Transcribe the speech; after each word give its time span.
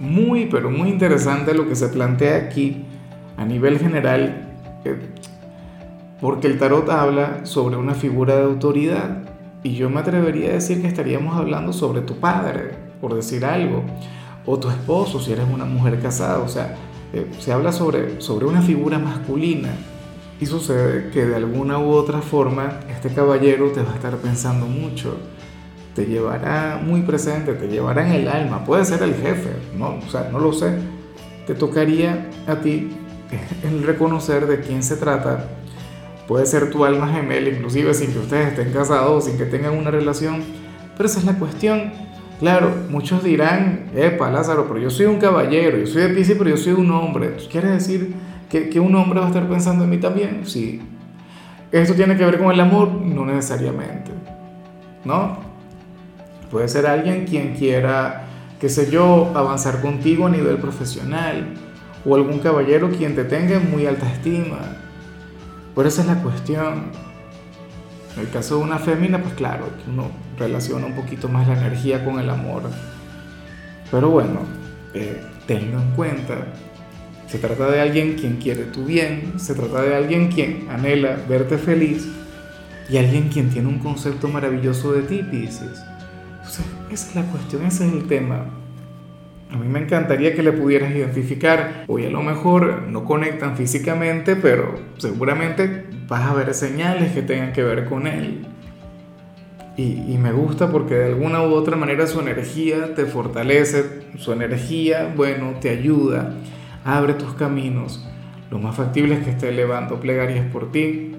muy, 0.00 0.46
pero 0.46 0.70
muy 0.70 0.88
interesante 0.88 1.54
lo 1.54 1.68
que 1.68 1.76
se 1.76 1.88
plantea 1.88 2.36
aquí 2.36 2.84
a 3.36 3.44
nivel 3.44 3.78
general, 3.78 4.48
eh, 4.84 4.98
porque 6.20 6.46
el 6.46 6.58
tarot 6.58 6.88
habla 6.88 7.44
sobre 7.44 7.76
una 7.76 7.94
figura 7.94 8.34
de 8.34 8.44
autoridad 8.44 9.18
y 9.62 9.74
yo 9.74 9.90
me 9.90 10.00
atrevería 10.00 10.50
a 10.50 10.52
decir 10.54 10.80
que 10.80 10.88
estaríamos 10.88 11.36
hablando 11.36 11.72
sobre 11.72 12.00
tu 12.00 12.16
padre, 12.16 12.72
por 13.00 13.14
decir 13.14 13.44
algo, 13.44 13.84
o 14.46 14.58
tu 14.58 14.70
esposo 14.70 15.20
si 15.20 15.32
eres 15.32 15.46
una 15.52 15.66
mujer 15.66 16.00
casada, 16.00 16.38
o 16.38 16.48
sea, 16.48 16.74
eh, 17.12 17.30
se 17.38 17.52
habla 17.52 17.70
sobre, 17.70 18.20
sobre 18.20 18.46
una 18.46 18.62
figura 18.62 18.98
masculina 18.98 19.68
y 20.40 20.46
sucede 20.46 21.10
que 21.10 21.26
de 21.26 21.36
alguna 21.36 21.78
u 21.78 21.90
otra 21.90 22.22
forma 22.22 22.80
este 22.88 23.12
caballero 23.12 23.70
te 23.70 23.82
va 23.82 23.92
a 23.92 23.94
estar 23.96 24.16
pensando 24.16 24.64
mucho 24.64 25.18
te 25.94 26.06
llevará 26.06 26.80
muy 26.82 27.02
presente, 27.02 27.54
te 27.54 27.68
llevará 27.68 28.06
en 28.06 28.12
el 28.12 28.28
alma, 28.28 28.64
puede 28.64 28.84
ser 28.84 29.02
el 29.02 29.14
jefe, 29.14 29.50
no, 29.76 29.98
o 30.06 30.10
sea, 30.10 30.28
no 30.30 30.38
lo 30.38 30.52
sé. 30.52 30.72
Te 31.46 31.54
tocaría 31.54 32.28
a 32.46 32.56
ti 32.56 32.90
el 33.64 33.82
reconocer 33.82 34.46
de 34.46 34.60
quién 34.60 34.82
se 34.82 34.96
trata. 34.96 35.48
Puede 36.28 36.46
ser 36.46 36.70
tu 36.70 36.84
alma 36.84 37.08
gemela, 37.08 37.48
inclusive 37.48 37.92
sin 37.92 38.12
que 38.12 38.20
ustedes 38.20 38.48
estén 38.48 38.72
casados, 38.72 39.24
sin 39.24 39.36
que 39.36 39.46
tengan 39.46 39.76
una 39.76 39.90
relación. 39.90 40.42
Pero 40.96 41.08
esa 41.08 41.18
es 41.18 41.24
la 41.24 41.38
cuestión. 41.38 41.92
Claro, 42.38 42.72
muchos 42.88 43.24
dirán, 43.24 43.90
epa, 43.94 44.30
Lázaro, 44.30 44.66
pero 44.68 44.78
yo 44.78 44.90
soy 44.90 45.06
un 45.06 45.18
caballero, 45.18 45.76
yo 45.76 45.86
soy 45.86 46.02
de 46.02 46.08
Pisces, 46.10 46.36
pero 46.38 46.50
yo 46.50 46.56
soy 46.56 46.72
un 46.72 46.90
hombre. 46.92 47.36
¿Quiere 47.50 47.68
decir 47.68 48.14
que, 48.48 48.68
que 48.70 48.80
un 48.80 48.94
hombre 48.94 49.18
va 49.18 49.26
a 49.26 49.28
estar 49.28 49.46
pensando 49.48 49.84
en 49.84 49.90
mí 49.90 49.98
también? 49.98 50.42
Sí. 50.44 50.80
¿Esto 51.72 51.94
tiene 51.94 52.16
que 52.16 52.24
ver 52.24 52.38
con 52.38 52.52
el 52.52 52.60
amor? 52.60 52.90
No 52.92 53.26
necesariamente. 53.26 54.12
¿No? 55.04 55.49
Puede 56.50 56.66
ser 56.66 56.86
alguien 56.86 57.26
quien 57.26 57.54
quiera, 57.54 58.24
qué 58.60 58.68
sé 58.68 58.90
yo, 58.90 59.32
avanzar 59.36 59.80
contigo 59.80 60.26
a 60.26 60.30
nivel 60.30 60.56
profesional 60.56 61.54
o 62.04 62.16
algún 62.16 62.40
caballero 62.40 62.90
quien 62.90 63.14
te 63.14 63.24
tenga 63.24 63.56
en 63.56 63.70
muy 63.70 63.86
alta 63.86 64.10
estima. 64.10 64.58
Por 65.74 65.86
eso 65.86 66.00
es 66.00 66.08
la 66.08 66.20
cuestión. 66.20 66.90
En 68.14 68.20
el 68.22 68.30
caso 68.30 68.56
de 68.56 68.64
una 68.64 68.78
fémina, 68.78 69.22
pues 69.22 69.34
claro, 69.34 69.66
que 69.66 69.90
uno 69.90 70.10
relaciona 70.36 70.86
un 70.86 70.94
poquito 70.94 71.28
más 71.28 71.46
la 71.46 71.56
energía 71.56 72.04
con 72.04 72.18
el 72.18 72.28
amor. 72.28 72.62
Pero 73.92 74.10
bueno, 74.10 74.40
eh, 74.92 75.22
en 75.48 75.92
cuenta. 75.94 76.46
Se 77.28 77.38
trata 77.38 77.70
de 77.70 77.80
alguien 77.80 78.14
quien 78.14 78.38
quiere 78.38 78.64
tu 78.64 78.84
bien, 78.84 79.34
se 79.38 79.54
trata 79.54 79.82
de 79.82 79.94
alguien 79.94 80.32
quien 80.32 80.66
anhela 80.68 81.16
verte 81.28 81.58
feliz 81.58 82.08
y 82.88 82.96
alguien 82.96 83.28
quien 83.28 83.50
tiene 83.50 83.68
un 83.68 83.78
concepto 83.78 84.26
maravilloso 84.26 84.92
de 84.92 85.02
ti, 85.02 85.22
Pisces 85.22 85.80
esa 86.90 87.08
es 87.10 87.14
la 87.14 87.22
cuestión, 87.22 87.64
ese 87.64 87.86
es 87.86 87.92
el 87.92 88.06
tema. 88.08 88.46
A 89.52 89.56
mí 89.56 89.66
me 89.68 89.80
encantaría 89.80 90.34
que 90.34 90.42
le 90.42 90.52
pudieras 90.52 90.92
identificar. 90.92 91.84
Hoy 91.88 92.06
a 92.06 92.10
lo 92.10 92.22
mejor 92.22 92.82
no 92.88 93.04
conectan 93.04 93.56
físicamente, 93.56 94.36
pero 94.36 94.74
seguramente 94.98 95.86
vas 96.06 96.30
a 96.30 96.34
ver 96.34 96.54
señales 96.54 97.12
que 97.12 97.22
tengan 97.22 97.52
que 97.52 97.62
ver 97.62 97.86
con 97.86 98.06
él. 98.06 98.46
Y, 99.76 100.12
y, 100.12 100.18
me 100.18 100.32
gusta 100.32 100.70
porque 100.70 100.94
de 100.94 101.06
alguna 101.06 101.42
u 101.42 101.54
otra 101.54 101.74
manera 101.74 102.06
su 102.06 102.20
energía 102.20 102.94
te 102.94 103.06
fortalece, 103.06 104.02
su 104.18 104.32
energía, 104.32 105.12
bueno, 105.16 105.54
te 105.60 105.70
ayuda, 105.70 106.34
abre 106.84 107.14
tus 107.14 107.32
caminos. 107.34 108.06
Lo 108.50 108.58
más 108.58 108.76
factible 108.76 109.14
es 109.14 109.24
que 109.24 109.30
esté 109.30 109.48
elevando 109.48 109.98
plegarias 110.00 110.44
por 110.52 110.70
ti. 110.70 111.12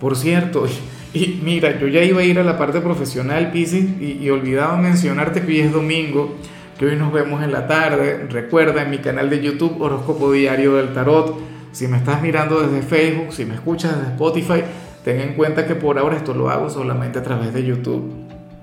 Por 0.00 0.16
cierto, 0.16 0.66
y 1.14 1.40
mira, 1.42 1.78
yo 1.78 1.88
ya 1.88 2.02
iba 2.02 2.20
a 2.20 2.24
ir 2.24 2.38
a 2.38 2.44
la 2.44 2.58
parte 2.58 2.80
profesional, 2.80 3.50
Pisces, 3.50 4.00
y, 4.00 4.28
olvidaba 4.30 4.76
mencionarte 4.76 5.40
que 5.42 5.46
hoy 5.46 5.60
es 5.60 5.72
domingo, 5.72 6.36
que 6.78 6.86
hoy 6.86 6.96
nos 6.96 7.12
vemos 7.12 7.42
en 7.42 7.52
la 7.52 7.66
tarde. 7.66 8.26
Recuerda 8.28 8.82
en 8.82 8.90
mi 8.90 8.98
canal 8.98 9.30
de 9.30 9.40
YouTube, 9.40 9.80
Horóscopo 9.80 10.30
Diario 10.32 10.76
del 10.76 10.92
Tarot. 10.92 11.38
Si 11.72 11.88
me 11.88 11.96
estás 11.96 12.20
mirando 12.22 12.60
desde 12.60 12.82
Facebook, 12.82 13.32
si 13.32 13.44
me 13.44 13.54
escuchas 13.54 13.96
desde 13.96 14.12
Spotify, 14.12 14.62
ten 15.04 15.20
en 15.20 15.34
cuenta 15.34 15.66
que 15.66 15.74
por 15.74 15.98
ahora 15.98 16.16
esto 16.16 16.34
lo 16.34 16.50
hago 16.50 16.68
solamente 16.68 17.18
a 17.18 17.22
través 17.22 17.54
de 17.54 17.64
YouTube. 17.64 18.12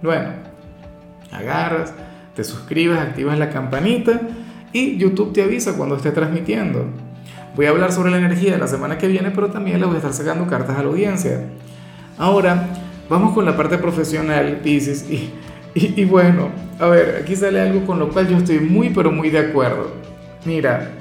Bueno, 0.03 0.29
agarras, 1.31 1.93
te 2.35 2.43
suscribes, 2.43 2.99
activas 2.99 3.39
la 3.39 3.49
campanita 3.49 4.21
y 4.71 4.97
YouTube 4.97 5.33
te 5.33 5.41
avisa 5.41 5.75
cuando 5.77 5.95
esté 5.95 6.11
transmitiendo. 6.11 6.85
Voy 7.55 7.65
a 7.65 7.69
hablar 7.69 7.91
sobre 7.91 8.11
la 8.11 8.17
energía 8.17 8.51
de 8.51 8.57
la 8.57 8.67
semana 8.67 8.97
que 8.97 9.07
viene, 9.07 9.31
pero 9.31 9.49
también 9.49 9.79
le 9.79 9.85
voy 9.85 9.95
a 9.95 9.99
estar 9.99 10.13
sacando 10.13 10.45
cartas 10.47 10.77
a 10.77 10.83
la 10.83 10.89
audiencia. 10.89 11.45
Ahora, 12.17 12.69
vamos 13.09 13.33
con 13.33 13.45
la 13.45 13.57
parte 13.57 13.77
profesional, 13.77 14.59
Pisces. 14.63 15.05
Y, 15.09 15.31
y, 15.75 16.05
bueno, 16.05 16.49
a 16.79 16.87
ver, 16.87 17.21
aquí 17.21 17.35
sale 17.35 17.59
algo 17.59 17.85
con 17.85 17.99
lo 17.99 18.09
cual 18.09 18.29
yo 18.29 18.37
estoy 18.37 18.59
muy, 18.59 18.91
pero 18.91 19.11
muy 19.11 19.29
de 19.29 19.39
acuerdo. 19.39 19.91
Mira, 20.45 20.91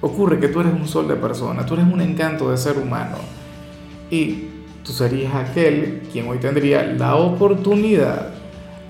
ocurre 0.00 0.38
que 0.38 0.48
tú 0.48 0.60
eres 0.60 0.72
un 0.72 0.86
sol 0.86 1.08
de 1.08 1.16
persona, 1.16 1.66
tú 1.66 1.74
eres 1.74 1.86
un 1.86 2.00
encanto 2.00 2.50
de 2.50 2.56
ser 2.56 2.78
humano. 2.78 3.16
Y 4.10 4.48
tú 4.84 4.92
serías 4.92 5.34
aquel 5.34 6.02
quien 6.12 6.28
hoy 6.28 6.38
tendría 6.38 6.84
la 6.84 7.16
oportunidad, 7.16 8.28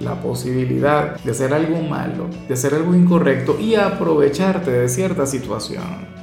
la 0.01 0.21
posibilidad 0.21 1.19
de 1.21 1.31
hacer 1.31 1.55
algo 1.55 1.81
malo, 1.81 2.27
de 2.47 2.55
hacer 2.55 2.75
algo 2.75 2.95
incorrecto 2.95 3.59
y 3.59 3.75
aprovecharte 3.75 4.71
de 4.71 4.89
cierta 4.89 5.25
situación. 5.25 6.20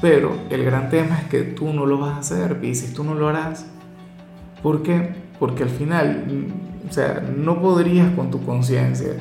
Pero 0.00 0.32
el 0.48 0.64
gran 0.64 0.88
tema 0.88 1.18
es 1.18 1.24
que 1.28 1.42
tú 1.42 1.72
no 1.72 1.84
lo 1.84 1.98
vas 1.98 2.16
a 2.16 2.18
hacer, 2.20 2.58
Pisces, 2.60 2.94
tú 2.94 3.04
no 3.04 3.14
lo 3.14 3.28
harás. 3.28 3.66
¿Por 4.62 4.82
qué? 4.82 5.10
Porque 5.38 5.62
al 5.62 5.68
final, 5.68 6.24
mm, 6.26 6.88
o 6.88 6.92
sea, 6.92 7.22
no 7.36 7.60
podrías 7.60 8.10
con 8.14 8.30
tu 8.30 8.42
conciencia, 8.44 9.12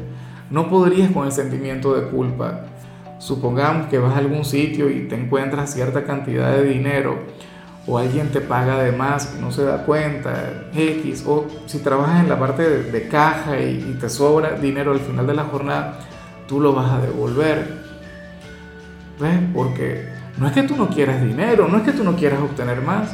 no 0.49 0.69
podrías 0.69 1.11
con 1.11 1.25
el 1.25 1.31
sentimiento 1.31 1.93
de 1.95 2.07
culpa. 2.07 2.65
Supongamos 3.19 3.87
que 3.87 3.99
vas 3.99 4.15
a 4.15 4.19
algún 4.19 4.45
sitio 4.45 4.89
y 4.89 5.07
te 5.07 5.15
encuentras 5.15 5.73
cierta 5.73 6.05
cantidad 6.05 6.51
de 6.53 6.63
dinero 6.63 7.19
o 7.85 7.97
alguien 7.97 8.29
te 8.29 8.39
paga 8.39 8.81
de 8.81 8.93
más 8.93 9.35
y 9.37 9.41
no 9.41 9.51
se 9.51 9.63
da 9.63 9.83
cuenta, 9.85 10.69
X, 10.73 11.25
o 11.27 11.45
si 11.65 11.79
trabajas 11.79 12.21
en 12.21 12.29
la 12.29 12.39
parte 12.39 12.69
de, 12.69 13.07
caja 13.07 13.59
y, 13.59 13.91
y 13.91 13.97
te 13.99 14.09
sobra 14.09 14.53
dinero 14.53 14.91
al 14.91 14.99
final 14.99 15.27
de 15.27 15.33
la 15.33 15.43
jornada, 15.43 15.99
tú 16.47 16.61
lo 16.61 16.73
vas 16.73 16.91
a 16.91 17.01
devolver. 17.01 17.79
¿Ves? 19.19 19.39
Porque 19.53 20.18
no 20.39 20.47
es 20.47 20.53
que 20.53 20.63
tú 20.63 20.77
no 20.77 20.87
quieras 20.87 21.21
dinero, 21.21 21.67
no 21.67 21.77
es 21.77 21.83
que 21.83 21.91
tú 21.91 22.03
no 22.03 22.15
quieras 22.15 22.39
obtener 22.39 22.81
más, 22.81 23.13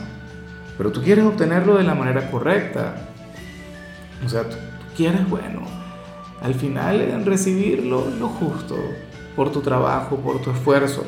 pero 0.78 0.92
tú 0.92 1.02
quieres 1.02 1.26
obtenerlo 1.26 1.76
de 1.76 1.84
la 1.84 1.96
manera 1.96 2.30
correcta. 2.30 2.96
O 4.24 4.30
sea, 4.30 4.48
tú, 4.48 4.56
quieres, 4.96 5.28
bueno, 5.28 5.62
al 6.42 6.54
final 6.54 7.24
recibir 7.26 7.84
lo, 7.84 8.02
justo 8.28 8.76
por 9.36 9.52
tu 9.52 9.62
trabajo, 9.62 10.18
por 10.18 10.40
tu 10.40 10.52
esfuerzo, 10.52 11.04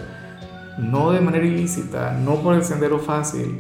no 0.80 1.12
de 1.12 1.22
manera 1.22 1.46
ilícita, 1.46 2.14
no 2.14 2.36
por 2.38 2.56
el 2.56 2.64
sendero 2.64 2.98
fácil. 2.98 3.60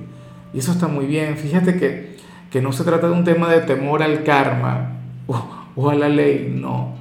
Y 0.51 0.59
eso 0.59 0.71
está 0.71 0.87
muy 0.87 1.05
bien. 1.05 1.37
Fíjate 1.37 1.77
que, 1.77 2.17
que 2.49 2.61
no 2.61 2.71
se 2.71 2.83
trata 2.83 3.07
de 3.07 3.13
un 3.13 3.23
tema 3.23 3.51
de 3.51 3.61
temor 3.61 4.01
al 4.01 4.23
karma 4.23 4.93
o, 5.27 5.47
o, 5.75 5.89
a 5.91 5.95
la 5.95 6.09
ley, 6.09 6.55
no. 6.59 6.95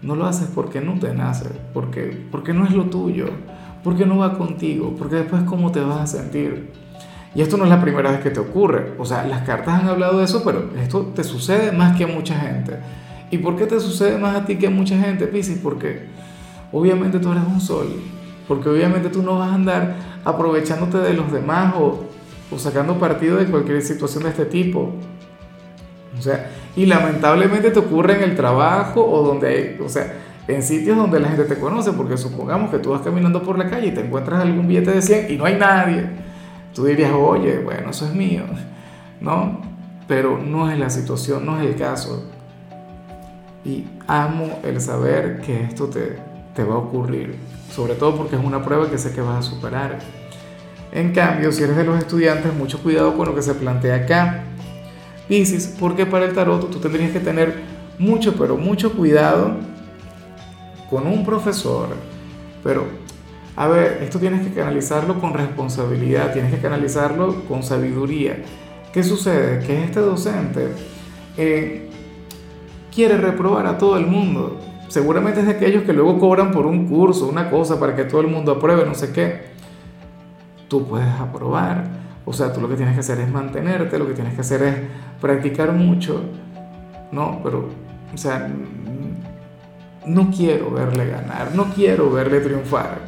No 0.00 0.16
lo 0.16 0.26
haces 0.26 0.48
porque 0.54 0.80
no 0.80 0.98
te 0.98 1.12
nace, 1.14 1.50
porque, 1.74 2.26
porque 2.30 2.54
no 2.54 2.66
es 2.66 2.72
lo 2.72 2.84
tuyo 2.84 3.28
porque 3.84 4.06
no 4.06 4.18
va 4.18 4.36
contigo, 4.36 4.94
porque 4.98 5.16
después 5.16 5.42
cómo 5.42 5.70
te 5.70 5.80
vas 5.80 6.00
a 6.00 6.06
sentir. 6.06 6.70
Y 7.34 7.42
esto 7.42 7.56
no 7.58 7.64
es 7.64 7.70
la 7.70 7.82
primera 7.82 8.10
vez 8.10 8.20
que 8.20 8.30
te 8.30 8.40
ocurre. 8.40 8.94
O 8.98 9.04
sea, 9.04 9.24
las 9.24 9.42
cartas 9.42 9.82
han 9.82 9.88
hablado 9.88 10.18
de 10.18 10.24
eso, 10.24 10.42
pero 10.42 10.70
esto 10.80 11.12
te 11.14 11.22
sucede 11.22 11.70
más 11.70 11.96
que 11.96 12.04
a 12.04 12.06
mucha 12.06 12.34
gente. 12.38 12.78
¿Y 13.30 13.38
por 13.38 13.56
qué 13.56 13.66
te 13.66 13.78
sucede 13.80 14.16
más 14.16 14.36
a 14.36 14.46
ti 14.46 14.56
que 14.56 14.68
a 14.68 14.70
mucha 14.70 14.98
gente, 14.98 15.26
Piscis? 15.26 15.58
Porque 15.58 16.06
obviamente 16.72 17.18
tú 17.18 17.30
eres 17.32 17.44
un 17.46 17.60
sol. 17.60 17.88
Porque 18.48 18.68
obviamente 18.68 19.10
tú 19.10 19.22
no 19.22 19.38
vas 19.38 19.50
a 19.50 19.54
andar 19.54 19.96
aprovechándote 20.24 20.98
de 20.98 21.12
los 21.12 21.30
demás 21.30 21.74
o, 21.76 22.04
o 22.50 22.58
sacando 22.58 22.98
partido 22.98 23.36
de 23.36 23.46
cualquier 23.46 23.82
situación 23.82 24.22
de 24.22 24.30
este 24.30 24.46
tipo. 24.46 24.92
O 26.16 26.22
sea, 26.22 26.50
y 26.76 26.86
lamentablemente 26.86 27.70
te 27.70 27.78
ocurre 27.80 28.16
en 28.16 28.30
el 28.30 28.36
trabajo 28.36 29.04
o 29.04 29.26
donde 29.26 29.48
hay, 29.48 29.78
o 29.84 29.88
sea, 29.88 30.23
en 30.46 30.62
sitios 30.62 30.96
donde 30.96 31.20
la 31.20 31.28
gente 31.28 31.44
te 31.44 31.58
conoce, 31.58 31.92
porque 31.92 32.16
supongamos 32.16 32.70
que 32.70 32.78
tú 32.78 32.90
vas 32.90 33.00
caminando 33.00 33.42
por 33.42 33.58
la 33.58 33.70
calle 33.70 33.88
y 33.88 33.90
te 33.92 34.00
encuentras 34.00 34.42
algún 34.42 34.68
billete 34.68 34.90
de 34.90 35.02
100 35.02 35.32
y 35.32 35.36
no 35.36 35.44
hay 35.46 35.56
nadie. 35.56 36.06
Tú 36.74 36.84
dirías, 36.84 37.12
oye, 37.12 37.60
bueno, 37.60 37.90
eso 37.90 38.06
es 38.06 38.14
mío, 38.14 38.42
¿no? 39.20 39.62
Pero 40.06 40.38
no 40.38 40.70
es 40.70 40.78
la 40.78 40.90
situación, 40.90 41.46
no 41.46 41.58
es 41.60 41.66
el 41.66 41.76
caso. 41.76 42.30
Y 43.64 43.86
amo 44.06 44.58
el 44.62 44.80
saber 44.80 45.40
que 45.40 45.62
esto 45.64 45.86
te, 45.86 46.18
te 46.54 46.62
va 46.62 46.74
a 46.74 46.78
ocurrir, 46.78 47.36
sobre 47.70 47.94
todo 47.94 48.14
porque 48.16 48.36
es 48.36 48.44
una 48.44 48.62
prueba 48.62 48.90
que 48.90 48.98
sé 48.98 49.12
que 49.14 49.22
vas 49.22 49.38
a 49.38 49.50
superar. 49.50 49.98
En 50.92 51.12
cambio, 51.12 51.50
si 51.52 51.62
eres 51.62 51.76
de 51.76 51.84
los 51.84 51.98
estudiantes, 51.98 52.52
mucho 52.54 52.82
cuidado 52.82 53.16
con 53.16 53.28
lo 53.28 53.34
que 53.34 53.42
se 53.42 53.54
plantea 53.54 53.96
acá. 53.96 54.42
Piscis, 55.26 55.74
porque 55.80 56.04
para 56.04 56.26
el 56.26 56.34
tarot 56.34 56.70
tú 56.70 56.78
tendrías 56.78 57.10
que 57.12 57.20
tener 57.20 57.54
mucho, 57.98 58.34
pero 58.36 58.58
mucho 58.58 58.92
cuidado 58.92 59.56
con 60.90 61.06
un 61.06 61.24
profesor. 61.24 61.88
Pero, 62.62 62.84
a 63.56 63.68
ver, 63.68 64.00
esto 64.02 64.18
tienes 64.18 64.46
que 64.46 64.54
canalizarlo 64.54 65.20
con 65.20 65.34
responsabilidad, 65.34 66.32
tienes 66.32 66.52
que 66.52 66.60
canalizarlo 66.60 67.44
con 67.46 67.62
sabiduría. 67.62 68.42
¿Qué 68.92 69.02
sucede? 69.02 69.64
Que 69.66 69.84
este 69.84 70.00
docente 70.00 70.68
eh, 71.36 71.90
quiere 72.94 73.16
reprobar 73.18 73.66
a 73.66 73.76
todo 73.76 73.96
el 73.96 74.06
mundo. 74.06 74.58
Seguramente 74.88 75.40
es 75.40 75.46
de 75.46 75.52
aquellos 75.52 75.82
que 75.82 75.92
luego 75.92 76.18
cobran 76.18 76.52
por 76.52 76.66
un 76.66 76.86
curso, 76.86 77.26
una 77.26 77.50
cosa, 77.50 77.80
para 77.80 77.96
que 77.96 78.04
todo 78.04 78.20
el 78.20 78.28
mundo 78.28 78.52
apruebe, 78.52 78.84
no 78.86 78.94
sé 78.94 79.12
qué. 79.12 79.54
Tú 80.68 80.86
puedes 80.86 81.08
aprobar. 81.18 82.04
O 82.24 82.32
sea, 82.32 82.52
tú 82.52 82.60
lo 82.60 82.68
que 82.68 82.76
tienes 82.76 82.94
que 82.94 83.00
hacer 83.00 83.18
es 83.20 83.30
mantenerte, 83.30 83.98
lo 83.98 84.06
que 84.06 84.14
tienes 84.14 84.34
que 84.34 84.40
hacer 84.40 84.62
es 84.62 84.76
practicar 85.20 85.72
mucho. 85.72 86.22
No, 87.12 87.40
pero, 87.42 87.68
o 88.12 88.16
sea, 88.16 88.48
no 90.06 90.30
quiero 90.30 90.70
verle 90.70 91.06
ganar, 91.06 91.54
no 91.54 91.72
quiero 91.74 92.10
verle 92.10 92.40
triunfar. 92.40 92.98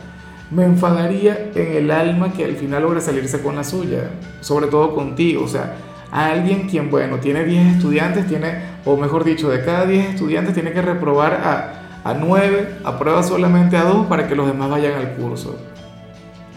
Me 0.50 0.64
enfadaría 0.64 1.50
en 1.54 1.76
el 1.76 1.90
alma 1.90 2.32
que 2.32 2.44
al 2.44 2.56
final 2.56 2.82
logre 2.82 3.00
salirse 3.00 3.40
con 3.42 3.56
la 3.56 3.64
suya, 3.64 4.10
sobre 4.40 4.68
todo 4.68 4.94
contigo. 4.94 5.44
O 5.44 5.48
sea, 5.48 5.74
a 6.12 6.26
alguien 6.26 6.68
quien, 6.68 6.90
bueno, 6.90 7.18
tiene 7.18 7.44
10 7.44 7.76
estudiantes, 7.76 8.26
tiene, 8.26 8.60
o 8.84 8.96
mejor 8.96 9.24
dicho, 9.24 9.50
de 9.50 9.64
cada 9.64 9.86
10 9.86 10.10
estudiantes 10.10 10.54
tiene 10.54 10.72
que 10.72 10.82
reprobar 10.82 11.34
a, 11.34 12.08
a 12.08 12.14
9, 12.14 12.78
aprueba 12.84 13.22
solamente 13.22 13.76
a 13.76 13.84
2 13.84 14.06
para 14.06 14.28
que 14.28 14.36
los 14.36 14.46
demás 14.46 14.70
vayan 14.70 14.94
al 14.94 15.14
curso, 15.14 15.58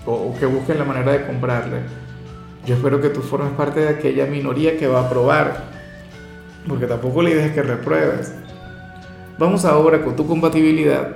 o, 0.06 0.36
que 0.40 0.46
busquen 0.46 0.78
la 0.78 0.86
manera 0.86 1.12
de 1.12 1.26
comprarle. 1.26 1.78
Yo 2.66 2.76
espero 2.76 3.02
que 3.02 3.10
tú 3.10 3.22
formes 3.22 3.52
parte 3.54 3.80
de 3.80 3.90
aquella 3.90 4.28
minoría 4.28 4.78
que 4.78 4.88
va 4.88 5.00
a 5.00 5.06
aprobar, 5.08 5.64
porque 6.68 6.86
tampoco 6.86 7.24
la 7.24 7.32
idea 7.32 7.54
que 7.54 7.64
repruebes. 7.64 8.34
Vamos 9.40 9.64
ahora 9.64 10.04
con 10.04 10.18
tu 10.18 10.28
compatibilidad. 10.28 11.16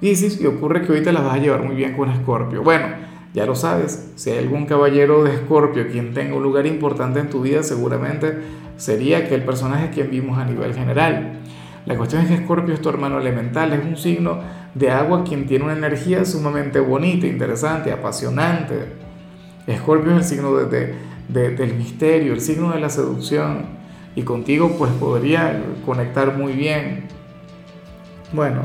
Dices 0.00 0.40
y 0.40 0.46
ocurre 0.46 0.82
que 0.82 0.92
hoy 0.92 1.02
te 1.02 1.12
la 1.12 1.20
vas 1.20 1.34
a 1.34 1.38
llevar 1.38 1.64
muy 1.64 1.74
bien 1.74 1.96
con 1.96 2.08
Escorpio. 2.08 2.62
Bueno, 2.62 2.86
ya 3.34 3.44
lo 3.44 3.56
sabes, 3.56 4.12
si 4.14 4.30
hay 4.30 4.38
algún 4.38 4.66
caballero 4.66 5.24
de 5.24 5.34
Escorpio 5.34 5.88
quien 5.90 6.14
tenga 6.14 6.36
un 6.36 6.44
lugar 6.44 6.64
importante 6.64 7.18
en 7.18 7.28
tu 7.28 7.42
vida, 7.42 7.64
seguramente 7.64 8.38
sería 8.76 9.18
aquel 9.18 9.42
personaje 9.42 9.90
quien 9.90 10.10
vimos 10.12 10.38
a 10.38 10.44
nivel 10.44 10.74
general. 10.74 11.40
La 11.86 11.96
cuestión 11.96 12.22
es 12.22 12.28
que 12.28 12.34
Escorpio 12.34 12.72
es 12.72 12.80
tu 12.80 12.88
hermano 12.88 13.18
elemental, 13.18 13.72
es 13.72 13.84
un 13.84 13.96
signo 13.96 14.38
de 14.72 14.92
agua 14.92 15.24
quien 15.24 15.48
tiene 15.48 15.64
una 15.64 15.76
energía 15.76 16.24
sumamente 16.24 16.78
bonita, 16.78 17.26
interesante, 17.26 17.90
apasionante. 17.90 18.92
Escorpio 19.66 20.12
es 20.12 20.18
el 20.18 20.24
signo 20.24 20.54
de, 20.54 20.94
del 21.28 21.74
misterio, 21.74 22.32
el 22.32 22.40
signo 22.40 22.70
de 22.70 22.78
la 22.78 22.90
seducción. 22.90 23.74
Y 24.14 24.22
contigo 24.22 24.76
pues 24.78 24.92
podría 24.92 25.60
conectar 25.84 26.38
muy 26.38 26.52
bien. 26.52 27.15
Bueno, 28.32 28.62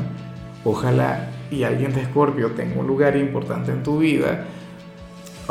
ojalá 0.64 1.30
y 1.50 1.64
alguien 1.64 1.94
de 1.94 2.02
Escorpio 2.02 2.52
tenga 2.52 2.80
un 2.80 2.88
lugar 2.88 3.16
importante 3.18 3.72
en 3.72 3.84
tu 3.84 4.00
vida 4.00 4.46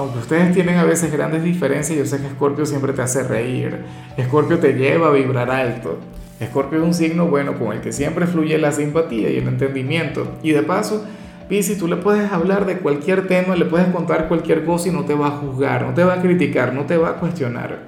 aunque 0.01 0.19
ustedes 0.19 0.55
tienen 0.55 0.79
a 0.79 0.85
veces 0.85 1.13
grandes 1.13 1.43
diferencias, 1.43 1.99
yo 1.99 2.07
sé 2.07 2.21
que 2.21 2.29
Escorpio 2.29 2.65
siempre 2.65 2.93
te 2.93 3.03
hace 3.03 3.23
reír. 3.23 3.81
Escorpio 4.17 4.59
te 4.59 4.73
lleva 4.73 5.09
a 5.09 5.11
vibrar 5.11 5.51
alto. 5.51 5.99
Escorpio 6.39 6.79
es 6.79 6.85
un 6.85 6.95
signo 6.95 7.27
bueno 7.27 7.59
con 7.59 7.73
el 7.73 7.81
que 7.81 7.93
siempre 7.93 8.27
fluye 8.27 8.57
la 8.57 8.73
simpatía 8.73 9.31
y 9.31 9.37
el 9.37 9.49
entendimiento. 9.49 10.39
Y 10.43 10.53
de 10.53 10.63
paso, 10.63 11.05
Piscis, 11.49 11.79
tú 11.79 11.87
le 11.87 11.97
puedes 11.97 12.33
hablar 12.33 12.65
de 12.65 12.79
cualquier 12.79 13.27
tema, 13.27 13.57
le 13.57 13.67
puedes 13.67 13.89
contar 13.89 14.29
cualquier 14.29 14.65
cosa 14.65 14.89
y 14.89 14.93
no 14.93 15.05
te 15.05 15.15
va 15.15 15.27
a 15.27 15.31
juzgar, 15.33 15.83
no 15.85 15.93
te 15.93 16.05
va 16.05 16.15
a 16.15 16.23
criticar, 16.23 16.73
no 16.73 16.87
te 16.87 16.97
va 16.97 17.11
a 17.11 17.15
cuestionar. 17.15 17.81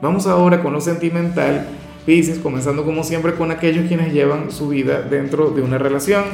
Vamos 0.00 0.26
ahora 0.26 0.62
con 0.62 0.72
lo 0.72 0.80
sentimental, 0.80 1.66
Piscis, 2.06 2.38
comenzando 2.38 2.84
como 2.84 3.04
siempre 3.04 3.34
con 3.34 3.50
aquellos 3.50 3.86
quienes 3.86 4.12
llevan 4.12 4.50
su 4.50 4.68
vida 4.68 5.02
dentro 5.02 5.50
de 5.50 5.62
una 5.62 5.78
relación. 5.78 6.24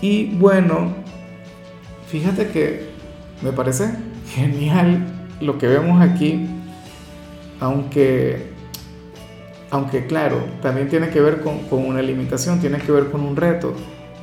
Y 0.00 0.26
bueno, 0.36 0.94
Fíjate 2.08 2.48
que 2.48 2.86
me 3.42 3.52
parece 3.52 3.90
genial 4.34 5.06
lo 5.40 5.58
que 5.58 5.68
vemos 5.68 6.00
aquí, 6.00 6.46
aunque, 7.60 8.50
aunque 9.70 10.06
claro, 10.06 10.42
también 10.62 10.88
tiene 10.88 11.10
que 11.10 11.20
ver 11.20 11.42
con, 11.42 11.60
con 11.68 11.84
una 11.84 12.00
limitación, 12.00 12.60
tiene 12.60 12.78
que 12.78 12.90
ver 12.90 13.10
con 13.10 13.20
un 13.20 13.36
reto. 13.36 13.74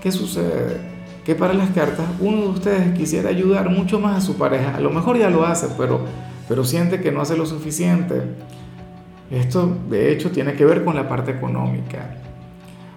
¿Qué 0.02 0.12
sucede? 0.12 0.96
Que 1.24 1.36
para 1.36 1.54
las 1.54 1.70
cartas 1.70 2.06
uno 2.20 2.42
de 2.42 2.48
ustedes 2.48 2.98
quisiera 2.98 3.30
ayudar 3.30 3.70
mucho 3.70 4.00
más 4.00 4.18
a 4.18 4.22
su 4.22 4.36
pareja. 4.36 4.76
A 4.76 4.80
lo 4.80 4.90
mejor 4.90 5.18
ya 5.18 5.30
lo 5.30 5.46
hace, 5.46 5.68
pero, 5.78 6.02
pero 6.48 6.64
siente 6.64 7.02
que 7.02 7.12
no 7.12 7.22
hace 7.22 7.38
lo 7.38 7.46
suficiente. 7.46 8.24
Esto 9.31 9.77
de 9.89 10.12
hecho 10.12 10.31
tiene 10.31 10.54
que 10.54 10.66
ver 10.66 10.83
con 10.83 10.95
la 10.95 11.10
parte 11.10 11.31
económica. 11.31 12.16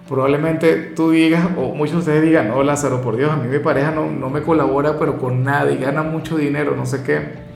Probablemente 0.07 0.75
tú 0.95 1.11
digas, 1.11 1.47
o 1.55 1.75
muchos 1.75 1.93
de 1.93 1.99
ustedes 1.99 2.23
digan, 2.23 2.49
no, 2.49 2.63
Lázaro, 2.63 3.01
por 3.01 3.15
Dios, 3.15 3.31
a 3.31 3.35
mí 3.35 3.47
mi 3.47 3.59
pareja 3.59 3.91
no, 3.91 4.09
no 4.09 4.29
me 4.29 4.41
colabora, 4.41 4.97
pero 4.97 5.17
con 5.17 5.43
nada 5.43 5.71
y 5.71 5.77
gana 5.77 6.01
mucho 6.01 6.37
dinero, 6.37 6.75
no 6.75 6.85
sé 6.85 7.03
qué. 7.03 7.49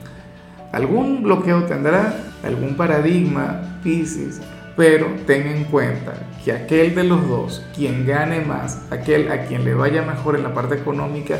Algún 0.72 1.22
bloqueo 1.22 1.64
tendrá, 1.64 2.14
algún 2.44 2.76
paradigma, 2.76 3.80
Pisces, 3.82 4.40
pero 4.76 5.06
ten 5.26 5.46
en 5.46 5.64
cuenta 5.64 6.14
que 6.44 6.52
aquel 6.52 6.94
de 6.94 7.04
los 7.04 7.28
dos, 7.28 7.64
quien 7.74 8.06
gane 8.06 8.40
más, 8.40 8.82
aquel 8.90 9.30
a 9.30 9.46
quien 9.46 9.64
le 9.64 9.74
vaya 9.74 10.02
mejor 10.02 10.36
en 10.36 10.42
la 10.42 10.54
parte 10.54 10.74
económica, 10.74 11.38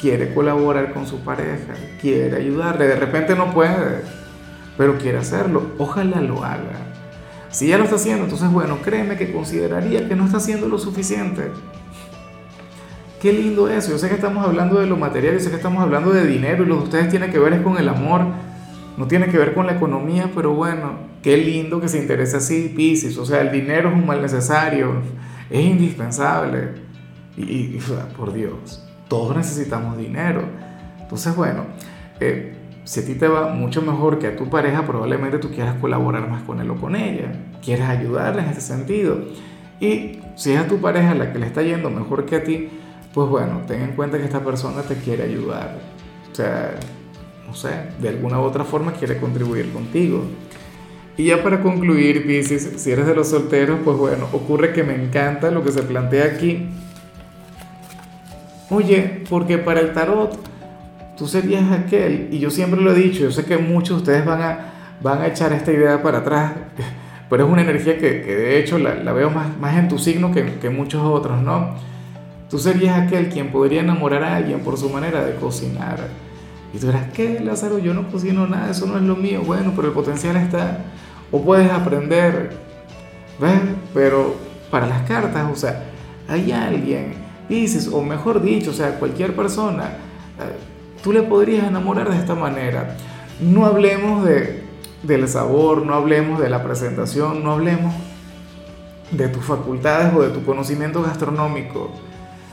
quiere 0.00 0.34
colaborar 0.34 0.92
con 0.92 1.06
su 1.06 1.20
pareja, 1.20 1.74
quiere 2.00 2.36
ayudarle, 2.36 2.86
de 2.86 2.96
repente 2.96 3.34
no 3.34 3.52
puede, 3.54 4.02
pero 4.76 4.98
quiere 4.98 5.18
hacerlo, 5.18 5.62
ojalá 5.78 6.20
lo 6.20 6.44
haga. 6.44 6.94
Si 7.50 7.68
ya 7.68 7.78
lo 7.78 7.84
está 7.84 7.96
haciendo, 7.96 8.24
entonces 8.24 8.50
bueno, 8.50 8.78
créeme 8.82 9.16
que 9.16 9.32
consideraría 9.32 10.08
que 10.08 10.16
no 10.16 10.24
está 10.24 10.38
haciendo 10.38 10.68
lo 10.68 10.78
suficiente. 10.78 11.52
Qué 13.20 13.32
lindo 13.32 13.70
eso. 13.70 13.92
Yo 13.92 13.98
sé 13.98 14.08
que 14.08 14.16
estamos 14.16 14.44
hablando 14.44 14.80
de 14.80 14.86
lo 14.86 14.96
material, 14.96 15.34
yo 15.34 15.40
sé 15.40 15.50
que 15.50 15.56
estamos 15.56 15.82
hablando 15.82 16.12
de 16.12 16.26
dinero 16.26 16.64
y 16.64 16.66
lo 16.66 16.78
que 16.78 16.84
ustedes 16.84 17.08
tienen 17.08 17.30
que 17.30 17.38
ver 17.38 17.54
es 17.54 17.62
con 17.62 17.78
el 17.78 17.88
amor, 17.88 18.26
no 18.96 19.06
tiene 19.06 19.28
que 19.28 19.38
ver 19.38 19.54
con 19.54 19.66
la 19.66 19.74
economía, 19.74 20.30
pero 20.34 20.52
bueno, 20.54 20.98
qué 21.22 21.36
lindo 21.36 21.80
que 21.80 21.88
se 21.88 21.98
interese 21.98 22.36
así, 22.36 22.72
Pisces. 22.76 23.16
O 23.16 23.24
sea, 23.24 23.40
el 23.40 23.50
dinero 23.50 23.88
es 23.88 23.94
un 23.94 24.04
mal 24.04 24.20
necesario, 24.20 25.00
es 25.48 25.60
indispensable. 25.64 26.70
Y, 27.36 27.78
por 28.16 28.32
Dios, 28.32 28.84
todos 29.08 29.36
necesitamos 29.36 29.96
dinero. 29.96 30.42
Entonces, 31.00 31.34
bueno, 31.34 31.64
eh, 32.20 32.63
si 32.84 33.00
a 33.00 33.04
ti 33.04 33.14
te 33.14 33.28
va 33.28 33.48
mucho 33.48 33.82
mejor 33.82 34.18
que 34.18 34.26
a 34.28 34.36
tu 34.36 34.48
pareja, 34.48 34.86
probablemente 34.86 35.38
tú 35.38 35.50
quieras 35.50 35.76
colaborar 35.80 36.28
más 36.28 36.42
con 36.42 36.60
él 36.60 36.70
o 36.70 36.76
con 36.76 36.94
ella, 36.94 37.32
quieres 37.62 37.88
ayudarle 37.88 38.42
en 38.42 38.50
ese 38.50 38.60
sentido. 38.60 39.18
Y 39.80 40.20
si 40.36 40.52
es 40.52 40.60
a 40.60 40.68
tu 40.68 40.78
pareja 40.78 41.14
la 41.14 41.32
que 41.32 41.38
le 41.38 41.46
está 41.46 41.62
yendo 41.62 41.90
mejor 41.90 42.26
que 42.26 42.36
a 42.36 42.44
ti, 42.44 42.68
pues 43.14 43.28
bueno, 43.28 43.62
ten 43.66 43.82
en 43.82 43.92
cuenta 43.92 44.18
que 44.18 44.24
esta 44.24 44.40
persona 44.40 44.82
te 44.82 44.96
quiere 44.96 45.24
ayudar. 45.24 45.78
O 46.30 46.34
sea, 46.34 46.74
no 47.46 47.54
sé, 47.54 47.70
de 48.00 48.08
alguna 48.08 48.38
u 48.40 48.42
otra 48.42 48.64
forma 48.64 48.92
quiere 48.92 49.18
contribuir 49.18 49.72
contigo. 49.72 50.22
Y 51.16 51.26
ya 51.26 51.42
para 51.42 51.62
concluir, 51.62 52.26
Pisces, 52.26 52.72
si 52.76 52.90
eres 52.90 53.06
de 53.06 53.14
los 53.14 53.28
solteros, 53.28 53.78
pues 53.84 53.96
bueno, 53.96 54.28
ocurre 54.32 54.72
que 54.72 54.82
me 54.82 54.94
encanta 54.94 55.50
lo 55.50 55.62
que 55.62 55.70
se 55.70 55.82
plantea 55.82 56.24
aquí. 56.24 56.66
Oye, 58.68 59.22
porque 59.30 59.58
para 59.58 59.80
el 59.80 59.92
tarot 59.92 60.36
tú 61.16 61.26
serías 61.26 61.70
aquel, 61.72 62.28
y 62.30 62.38
yo 62.38 62.50
siempre 62.50 62.80
lo 62.80 62.92
he 62.92 62.94
dicho, 62.94 63.20
yo 63.20 63.30
sé 63.30 63.44
que 63.44 63.58
muchos 63.58 63.96
de 63.96 64.02
ustedes 64.02 64.26
van 64.26 64.42
a, 64.42 64.58
van 65.00 65.22
a 65.22 65.26
echar 65.26 65.52
esta 65.52 65.72
idea 65.72 66.02
para 66.02 66.18
atrás, 66.18 66.52
pero 67.30 67.46
es 67.46 67.50
una 67.52 67.62
energía 67.62 67.98
que, 67.98 68.22
que 68.22 68.34
de 68.34 68.58
hecho 68.58 68.78
la, 68.78 68.94
la, 68.94 69.12
veo 69.12 69.30
más, 69.30 69.56
más 69.58 69.76
en 69.76 69.88
tu 69.88 69.98
signo 69.98 70.32
que, 70.32 70.58
que 70.60 70.70
muchos 70.70 71.02
otros, 71.02 71.40
¿no? 71.42 71.74
Tú 72.50 72.58
serías 72.58 72.98
aquel 72.98 73.28
quien 73.30 73.50
podría 73.50 73.80
enamorar 73.80 74.22
a 74.22 74.36
alguien 74.36 74.60
por 74.60 74.76
su 74.76 74.88
manera 74.88 75.24
de 75.24 75.34
cocinar. 75.36 75.98
Y 76.72 76.78
tú 76.78 76.86
dirás, 76.86 77.06
¿qué, 77.12 77.40
Lázaro? 77.40 77.78
Yo 77.78 77.94
no 77.94 78.08
cocino 78.08 78.46
nada, 78.46 78.70
eso 78.70 78.86
no 78.86 78.96
es 78.96 79.02
lo 79.02 79.16
mío. 79.16 79.42
Bueno, 79.44 79.72
pero 79.74 79.88
el 79.88 79.94
potencial 79.94 80.36
está. 80.36 80.78
O 81.30 81.42
puedes 81.42 81.70
aprender, 81.70 82.50
¿ves? 83.40 83.60
Pero 83.92 84.36
para 84.70 84.86
las 84.86 85.02
cartas, 85.02 85.50
o 85.52 85.56
sea, 85.56 85.84
hay 86.28 86.52
alguien, 86.52 87.14
dices, 87.48 87.88
o 87.92 88.02
mejor 88.02 88.42
dicho, 88.42 88.70
o 88.70 88.74
sea, 88.74 88.98
cualquier 88.98 89.34
persona 89.34 89.84
eh, 90.38 90.73
tú 91.04 91.12
le 91.12 91.22
podrías 91.22 91.68
enamorar 91.68 92.10
de 92.10 92.16
esta 92.16 92.34
manera. 92.34 92.96
No 93.38 93.66
hablemos 93.66 94.24
de, 94.24 94.64
del 95.02 95.28
sabor, 95.28 95.84
no 95.84 95.92
hablemos 95.92 96.40
de 96.40 96.48
la 96.48 96.64
presentación, 96.64 97.44
no 97.44 97.52
hablemos 97.52 97.94
de 99.10 99.28
tus 99.28 99.44
facultades 99.44 100.14
o 100.14 100.22
de 100.22 100.30
tu 100.30 100.42
conocimiento 100.44 101.02
gastronómico. 101.02 101.92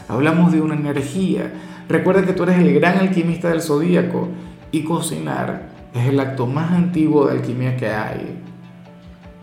Hablamos 0.10 0.52
de 0.52 0.60
una 0.60 0.76
energía. 0.76 1.54
Recuerda 1.88 2.26
que 2.26 2.34
tú 2.34 2.44
eres 2.44 2.60
el 2.60 2.74
gran 2.74 2.98
alquimista 2.98 3.48
del 3.48 3.62
zodíaco 3.62 4.28
y 4.70 4.84
cocinar 4.84 5.70
es 5.94 6.10
el 6.10 6.20
acto 6.20 6.46
más 6.46 6.74
antiguo 6.74 7.28
de 7.28 7.38
alquimia 7.38 7.78
que 7.78 7.88
hay. 7.88 8.38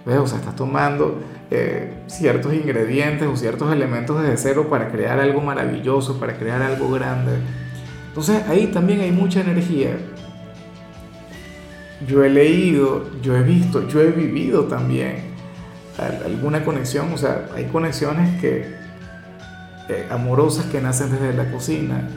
¿Ves? 0.04 0.18
O 0.18 0.26
sea, 0.26 0.38
estás 0.38 0.54
tomando 0.54 1.18
eh, 1.50 1.94
ciertos 2.08 2.52
ingredientes 2.52 3.26
o 3.26 3.36
ciertos 3.36 3.72
elementos 3.72 4.20
desde 4.20 4.36
cero 4.36 4.66
para 4.68 4.90
crear 4.90 5.18
algo 5.18 5.40
maravilloso, 5.40 6.20
para 6.20 6.36
crear 6.36 6.60
algo 6.60 6.90
grande. 6.90 7.38
Entonces 8.18 8.48
ahí 8.48 8.66
también 8.66 9.00
hay 9.00 9.12
mucha 9.12 9.40
energía. 9.40 9.96
Yo 12.06 12.24
he 12.24 12.30
leído, 12.30 13.10
yo 13.22 13.36
he 13.36 13.42
visto, 13.42 13.86
yo 13.88 14.00
he 14.00 14.10
vivido 14.10 14.64
también 14.64 15.28
alguna 16.24 16.64
conexión, 16.64 17.12
o 17.12 17.18
sea, 17.18 17.48
hay 17.54 17.64
conexiones 17.66 18.40
que 18.40 18.74
eh, 19.88 20.06
amorosas 20.10 20.66
que 20.66 20.80
nacen 20.80 21.10
desde 21.10 21.32
la 21.32 21.50
cocina, 21.50 22.08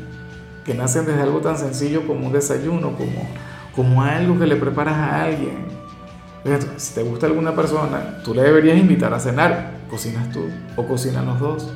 que 0.66 0.74
nacen 0.74 1.06
desde 1.06 1.22
algo 1.22 1.40
tan 1.40 1.58
sencillo 1.58 2.06
como 2.06 2.28
un 2.28 2.34
desayuno, 2.34 2.96
como, 2.96 3.28
como 3.76 4.04
algo 4.04 4.38
que 4.38 4.46
le 4.46 4.56
preparas 4.56 4.96
a 4.96 5.24
alguien 5.24 5.72
si 6.78 6.96
te 6.96 7.04
gusta 7.04 7.28
alguna 7.28 7.56
persona, 7.56 8.18
tú 8.24 8.34
le 8.34 8.42
deberías 8.42 8.78
invitar 8.78 9.14
a 9.14 9.20
cenar. 9.20 9.80
Cocinas 9.90 10.32
tú 10.32 10.50
o 10.76 10.88
cocinan 10.88 11.26
los 11.26 11.40
dos. 11.40 11.72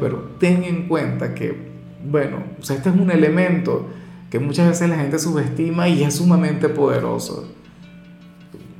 Pero 0.00 0.30
ten 0.38 0.64
en 0.64 0.88
cuenta 0.88 1.34
que, 1.34 1.65
bueno, 2.10 2.42
o 2.60 2.64
sea, 2.64 2.76
este 2.76 2.88
es 2.88 2.94
un 2.94 3.10
elemento 3.10 3.86
que 4.30 4.38
muchas 4.38 4.68
veces 4.68 4.88
la 4.88 4.96
gente 4.96 5.18
subestima 5.18 5.88
y 5.88 6.02
es 6.02 6.16
sumamente 6.16 6.68
poderoso. 6.68 7.48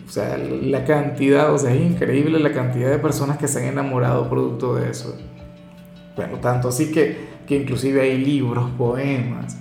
O 0.06 0.10
sea, 0.10 0.38
la 0.38 0.84
cantidad, 0.84 1.52
o 1.52 1.58
sea, 1.58 1.74
es 1.74 1.80
increíble 1.80 2.38
la 2.38 2.52
cantidad 2.52 2.90
de 2.90 2.98
personas 2.98 3.38
que 3.38 3.48
se 3.48 3.60
han 3.60 3.72
enamorado 3.72 4.28
producto 4.28 4.74
de 4.76 4.90
eso. 4.90 5.16
Bueno, 6.14 6.38
tanto 6.38 6.68
así 6.68 6.92
que, 6.92 7.16
que 7.46 7.56
inclusive 7.56 8.00
hay 8.00 8.18
libros, 8.18 8.70
poemas, 8.78 9.58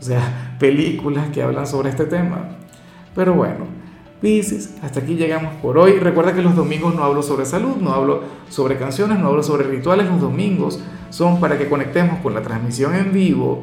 o 0.00 0.02
sea, 0.02 0.56
películas 0.60 1.30
que 1.30 1.42
hablan 1.42 1.66
sobre 1.66 1.90
este 1.90 2.04
tema. 2.04 2.56
Pero 3.14 3.34
bueno, 3.34 3.66
Pisces, 4.20 4.74
hasta 4.82 4.98
aquí 5.00 5.14
llegamos 5.14 5.54
por 5.62 5.78
hoy. 5.78 5.92
Recuerda 5.92 6.34
que 6.34 6.42
los 6.42 6.56
domingos 6.56 6.92
no 6.92 7.04
hablo 7.04 7.22
sobre 7.22 7.46
salud, 7.46 7.76
no 7.76 7.92
hablo 7.92 8.22
sobre 8.48 8.76
canciones, 8.76 9.16
no 9.20 9.28
hablo 9.28 9.44
sobre 9.44 9.64
rituales. 9.68 10.08
Los 10.08 10.20
domingos 10.20 10.80
son 11.10 11.38
para 11.38 11.56
que 11.56 11.68
conectemos 11.68 12.18
con 12.20 12.34
la 12.34 12.42
transmisión 12.42 12.96
en 12.96 13.12
vivo, 13.12 13.62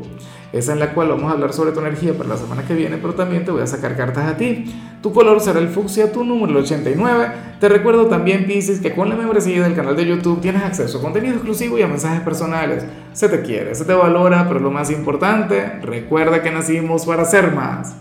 esa 0.54 0.72
en 0.72 0.80
la 0.80 0.94
cual 0.94 1.10
vamos 1.10 1.26
a 1.30 1.34
hablar 1.34 1.52
sobre 1.52 1.74
tu 1.74 1.82
energía 1.82 2.14
para 2.14 2.30
la 2.30 2.38
semana 2.38 2.64
que 2.66 2.74
viene, 2.74 2.98
pero 2.98 3.16
también 3.16 3.44
te 3.44 3.52
voy 3.52 3.64
a 3.64 3.68
sacar 3.68 3.98
cartas 3.98 4.32
a 4.32 4.38
ti. 4.38 4.74
Tu 5.02 5.12
color 5.12 5.42
será 5.42 5.60
el 5.60 5.68
fucsia, 5.68 6.14
tu 6.14 6.24
número 6.24 6.52
el 6.52 6.64
89. 6.64 7.32
Te 7.60 7.68
recuerdo 7.68 8.06
también, 8.06 8.46
Pisces, 8.48 8.80
que 8.80 8.96
con 8.96 9.10
la 9.10 9.16
membresía 9.16 9.62
del 9.62 9.76
canal 9.76 9.98
de 9.98 10.06
YouTube 10.06 10.40
tienes 10.40 10.64
acceso 10.64 11.00
a 11.00 11.02
contenido 11.02 11.36
exclusivo 11.36 11.78
y 11.78 11.82
a 11.82 11.88
mensajes 11.88 12.22
personales. 12.22 12.86
Se 13.12 13.28
te 13.28 13.42
quiere, 13.42 13.76
se 13.76 13.84
te 13.84 13.94
valora, 13.94 14.48
pero 14.48 14.62
lo 14.62 14.72
más 14.72 14.90
importante, 14.90 15.80
recuerda 15.82 16.42
que 16.42 16.50
nacimos 16.50 17.06
para 17.06 17.26
ser 17.26 17.52
más. 17.52 17.94